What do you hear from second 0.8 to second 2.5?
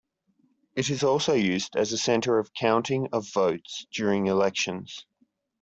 is also used as a center